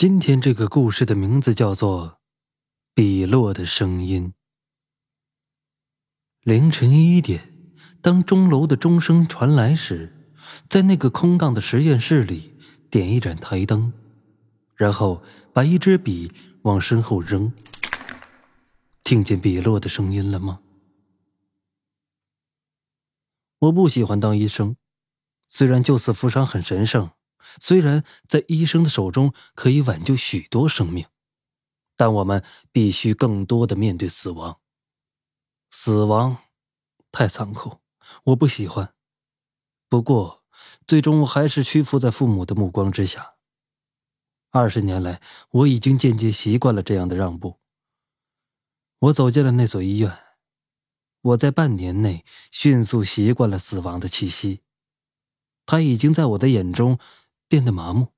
[0.00, 2.08] 今天这个故事的名字叫做
[2.94, 4.28] 《笔落的声音》。
[6.40, 7.52] 凌晨一点，
[8.00, 10.32] 当钟楼的钟声传来时，
[10.70, 12.56] 在那个空荡的实验室里
[12.90, 13.92] 点一盏台灯，
[14.74, 16.32] 然后把一支笔
[16.62, 17.52] 往身后扔。
[19.04, 20.62] 听见笔落的声音了吗？
[23.58, 24.76] 我不喜欢当医生，
[25.50, 27.10] 虽然救死扶伤很神圣。
[27.60, 31.06] 虽然在医生的手中可以挽救许多生命，
[31.96, 34.60] 但我们必须更多的面对死亡。
[35.70, 36.38] 死亡
[37.12, 37.80] 太残酷，
[38.24, 38.94] 我不喜欢。
[39.88, 40.44] 不过，
[40.86, 43.34] 最终我还是屈服在父母的目光之下。
[44.50, 47.60] 二十年来，我已经渐渐习惯了这样的让步。
[48.98, 50.18] 我走进了那所医院，
[51.20, 54.62] 我在半年内迅速习惯了死亡的气息，
[55.64, 56.98] 他已经在我的眼中。
[57.50, 58.12] 变得麻木。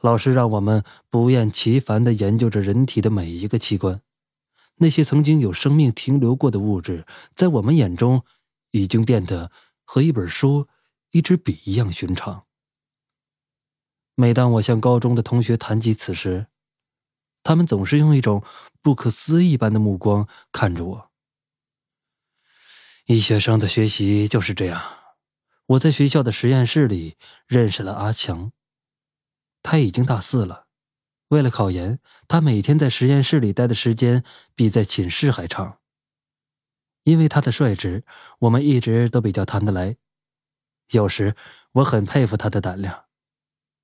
[0.00, 4.02] 老师让我们不厌其烦的研究着人体的每一个器官，
[4.78, 8.24] 那些曾经有生命停留过的物质，在我们眼中
[8.72, 9.52] 已经变得
[9.84, 10.68] 和一本书、
[11.12, 12.46] 一支笔一样寻常。
[14.16, 16.48] 每当我向高中的同学谈及此时，
[17.44, 18.42] 他们总是用一种
[18.82, 21.10] 不可思议般的目光看着我。
[23.06, 25.03] 医学生的学习就是这样。
[25.66, 28.52] 我在学校的实验室里认识了阿强。
[29.62, 30.66] 他已经大四了，
[31.28, 34.22] 为了考研，他每天在实验室里待的时间
[34.54, 35.78] 比在寝室还长。
[37.04, 38.04] 因为他的率直，
[38.40, 39.96] 我们一直都比较谈得来。
[40.90, 41.34] 有时
[41.72, 43.06] 我很佩服他的胆量，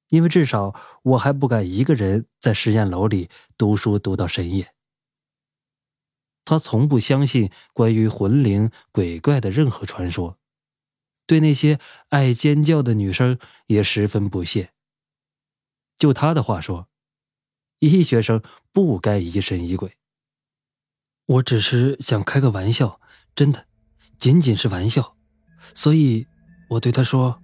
[0.08, 4.74] 因为至少我还不敢一个人在实验楼里读书读到深夜。
[6.44, 10.39] 他从不相信关于魂灵鬼怪的任何传说。
[11.30, 11.78] 对那些
[12.08, 14.72] 爱尖叫的女生也十分不屑。
[15.96, 16.88] 就他的话说，
[17.78, 19.92] 医学生不该疑神疑鬼。
[21.26, 23.00] 我只是想开个玩笑，
[23.36, 23.68] 真的，
[24.18, 25.16] 仅仅是玩笑。
[25.72, 26.26] 所以，
[26.70, 27.40] 我对他说：“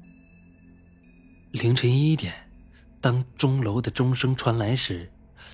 [1.55, 2.50] 凌晨一点，
[3.00, 5.09] 当钟楼的钟声传来时，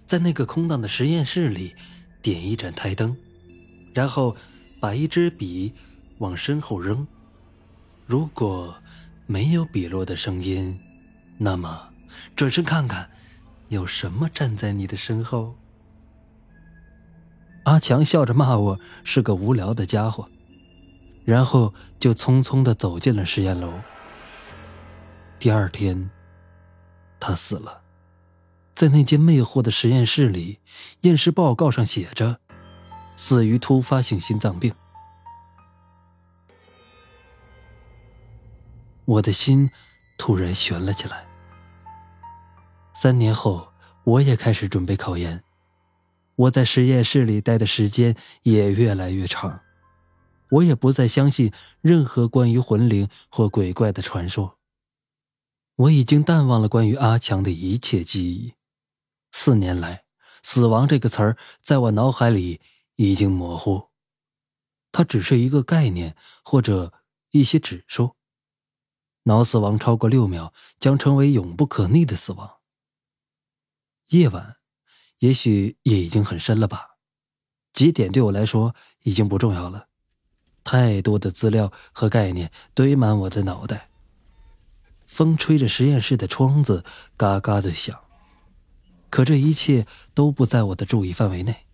[0.07, 1.77] 在那个空荡的实验室里
[2.23, 3.15] 点一盏台灯，
[3.93, 4.35] 然后
[4.81, 5.75] 把一支笔
[6.17, 7.07] 往身后扔。”
[8.07, 8.75] 如果
[9.27, 10.79] 没有笔落的声音，
[11.39, 11.89] 那么
[12.37, 13.11] 转身看看，
[13.69, 15.57] 有什么站在你的身后？
[17.65, 20.29] 阿强笑着骂我是个无聊的家伙，
[21.25, 23.73] 然后就匆匆的走进了实验楼。
[25.39, 26.11] 第二天，
[27.21, 27.83] 他死了，
[28.75, 30.59] 在那间魅惑的实验室里，
[31.03, 32.41] 验尸报告上写着：
[33.15, 34.75] 死于突发性心脏病。
[39.05, 39.71] 我的心
[40.17, 41.27] 突然悬了起来。
[42.95, 43.73] 三年后，
[44.05, 45.43] 我也开始准备考研，
[46.37, 49.61] 我在实验室里待的时间也越来越长，
[50.51, 54.59] 我也不再相信任何关于魂灵或鬼怪的传说。
[55.77, 58.55] 我已经淡忘了关于阿强的一切记忆。
[59.33, 60.05] 四年来，
[60.43, 62.61] 死亡这个词儿在我脑海里
[62.97, 63.89] 已经模糊，
[64.93, 66.15] 它只是一个概念
[66.45, 66.93] 或者
[67.31, 68.15] 一些指数。
[69.25, 72.59] 脑死亡超过六秒，将成为永不可逆的死亡。
[74.09, 74.57] 夜晚，
[75.19, 76.97] 也许夜已经很深了吧？
[77.73, 78.75] 几点对我来说
[79.05, 79.87] 已经不重要了。
[80.65, 83.91] 太多的资料和概念堆满我的脑袋。
[85.07, 86.85] 风吹着实验室的窗子，
[87.17, 87.99] 嘎嘎的响。
[89.09, 91.67] 可这一切都不在我的注意范围内。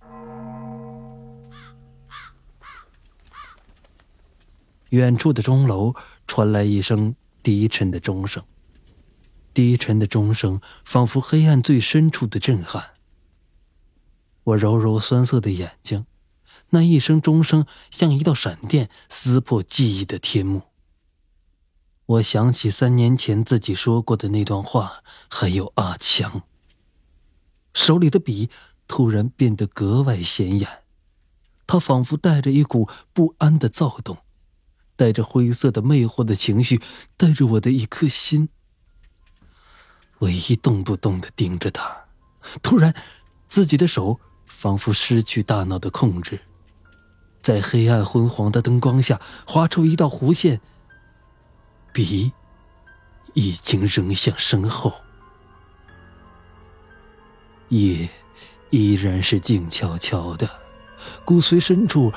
[4.90, 5.94] 远处的钟楼
[6.26, 7.14] 传来一声。
[7.42, 8.44] 低沉的钟声，
[9.54, 12.94] 低沉的钟声仿佛黑暗最深处的震撼。
[14.44, 16.06] 我揉揉酸涩的眼睛，
[16.70, 20.62] 那一声钟声像一道闪电，撕破记忆的天幕。
[22.06, 26.42] 我想起三年前自己说过的那段话，还有阿强。
[27.74, 28.48] 手里的笔
[28.86, 30.84] 突然变得格外显眼，
[31.66, 34.18] 它仿佛带着一股不安的躁动。
[34.98, 36.82] 带着灰色的魅惑的情绪，
[37.16, 38.48] 带着我的一颗心。
[40.18, 42.08] 我一动不动的盯着他，
[42.60, 42.92] 突然，
[43.46, 46.40] 自己的手仿佛失去大脑的控制，
[47.40, 50.60] 在黑暗昏黄的灯光下划出一道弧线。
[51.92, 52.32] 笔
[53.34, 54.92] 已经扔向身后，
[57.68, 58.08] 夜
[58.70, 60.50] 依然是静悄悄的，
[61.24, 62.12] 骨髓深处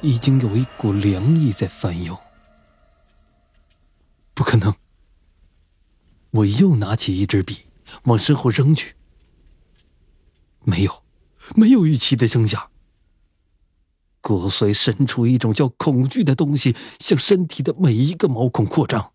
[0.00, 2.18] 已经有一股凉意在翻涌。
[4.34, 4.74] 不可能！
[6.34, 7.66] 我又拿起一支笔，
[8.04, 8.96] 往身后扔去。
[10.64, 11.04] 没有，
[11.54, 12.70] 没有预期的声响。
[14.20, 19.12] 骨髓深处一种叫恐惧的东西，向身体的每一个毛孔扩张。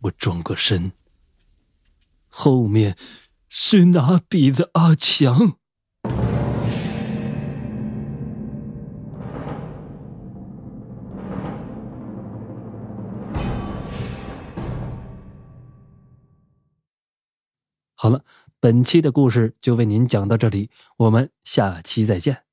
[0.00, 0.92] 我转过身，
[2.28, 2.96] 后面
[3.48, 5.56] 是拿笔的阿强。
[18.00, 18.22] 好了，
[18.60, 22.47] 本期的故事就为您讲到这里，我们下期再见。